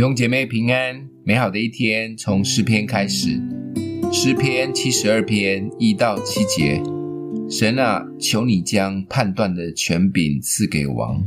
[0.00, 3.38] 弟兄姐妹平安，美好的一天从诗篇开始。
[4.10, 6.82] 诗篇七十二篇一到七节：
[7.50, 11.22] 神啊，求你将判断的权柄赐给王，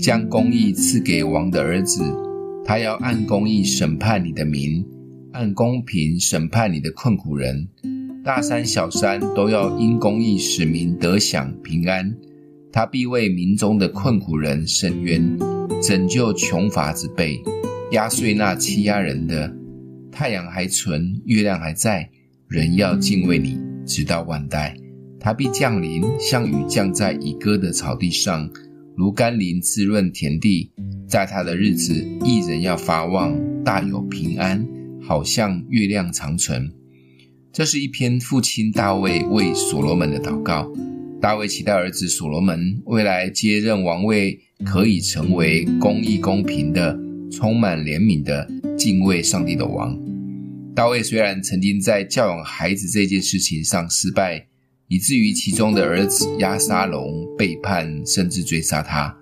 [0.00, 2.02] 将公义赐给王的儿子。
[2.64, 4.82] 他要按公义审判你的民，
[5.32, 7.68] 按公平审判你的困苦人。
[8.24, 12.16] 大山小山都要因公义使民得享平安。
[12.72, 15.38] 他必为民中的困苦人伸冤，
[15.82, 17.38] 拯救穷乏之辈。
[17.92, 19.54] 压碎那欺压人的，
[20.10, 22.10] 太阳还存，月亮还在，
[22.48, 24.76] 人要敬畏你，直到万代。
[25.20, 28.50] 他必降临，像雨降在已割的草地上，
[28.96, 30.72] 如甘霖滋润田地。
[31.08, 31.94] 在他的日子，
[32.24, 34.66] 一人要发旺，大有平安，
[35.00, 36.68] 好像月亮长存。
[37.52, 40.68] 这是一篇父亲大卫为所罗门的祷告。
[41.20, 47.05] 大卫期待儿子所罗门未来接任王位，可以成为公义公平的。
[47.30, 49.98] 充满怜悯的敬畏上帝的王。
[50.74, 54.46] 大卫虽然曾经在教养孩子这件事情上失败，
[54.88, 59.16] 以至于其中的儿子押沙龙背叛甚至追杀他，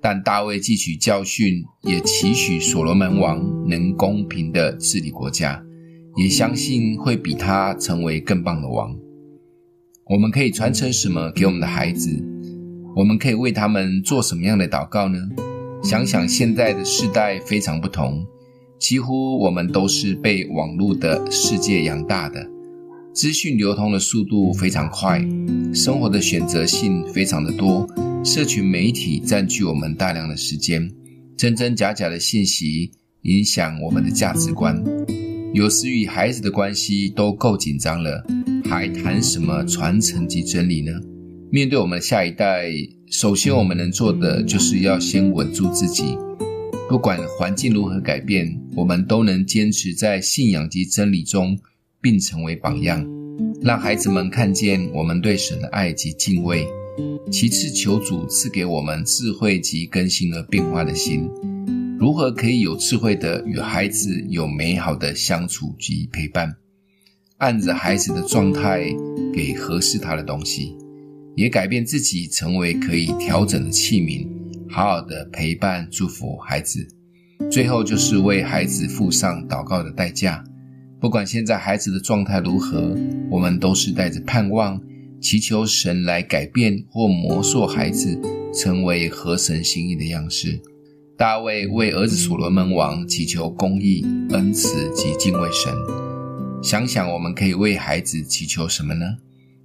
[0.00, 5.60] 但大卫汲取教训，也期许所罗门王能公平地治理国家，
[6.16, 8.96] 也相信会比他成为更棒的王。
[10.06, 12.24] 我们可以传承什么给我们的孩子？
[12.96, 15.18] 我们可以为他们做什么样的祷告呢？
[15.82, 18.24] 想想现在的世代非常不同，
[18.78, 22.46] 几乎我们都是被网络的世界养大的，
[23.14, 25.18] 资讯流通的速度非常快，
[25.74, 27.88] 生活的选择性非常的多，
[28.22, 30.90] 社群媒体占据我们大量的时间，
[31.36, 32.90] 真真假假的信息
[33.22, 34.84] 影响我们的价值观，
[35.54, 38.22] 有时与孩子的关系都够紧张了，
[38.64, 40.92] 还谈什么传承及真理呢？
[41.52, 42.70] 面对我们的下一代，
[43.10, 46.16] 首先我们能做的就是要先稳住自己。
[46.88, 51.58] 不管环境如何改变，我们都能坚持在信仰及真理中，
[52.00, 53.04] 并成为榜样，
[53.62, 56.64] 让孩子们看见我们对神的爱及敬畏。
[57.32, 61.28] 其次，求主赐给我们智慧及更新而变化的心，
[61.98, 66.54] 如何可以有智慧的与孩子有美好的相处及陪伴，
[67.38, 68.84] 按着孩子的状态
[69.34, 70.76] 给合适他的东西。
[71.40, 74.28] 也改变自己，成为可以调整的器皿，
[74.68, 76.86] 好好的陪伴、祝福孩子。
[77.50, 80.44] 最后就是为孩子付上祷告的代价。
[81.00, 82.94] 不管现在孩子的状态如何，
[83.30, 84.78] 我们都是带着盼望，
[85.18, 88.20] 祈求神来改变或磨塑孩子，
[88.52, 90.60] 成为合神心意的样式。
[91.16, 95.72] 大卫为儿子所罗门王祈求公义、恩慈及敬畏神。
[96.62, 99.06] 想想我们可以为孩子祈求什么呢？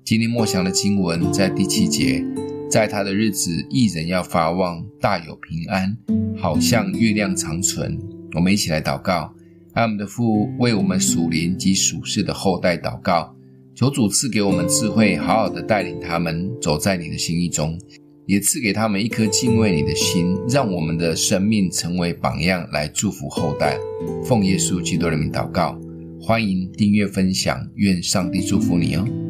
[0.06, 2.24] 今天默想的经文在第七节，
[2.70, 5.98] 在他的日子，一人要发旺，大有平安，
[6.38, 7.98] 好像月亮长存。
[8.36, 9.34] 我们一起来祷告，
[9.74, 13.36] 爱我们的父为我们属灵及属世的后代祷告，
[13.74, 17.76] 求主赐给我们智慧，好好的带领他们走在你的心意中，
[18.28, 23.76] 也赐给他们一颗敬畏你的心，让我们的生命成为榜样，来祝福后代。
[24.24, 25.76] 奉耶稣基督的名祷告，
[26.22, 29.25] 欢迎订阅分享，愿上帝祝福你哦。